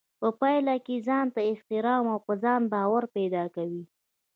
په 0.19 0.27
پايله 0.39 0.75
کې 0.85 0.95
ځانته 1.07 1.39
احترام 1.53 2.03
او 2.13 2.19
په 2.25 2.33
ځان 2.43 2.61
باور 2.73 3.03
پيدا 3.15 3.43
کوي. 3.55 3.83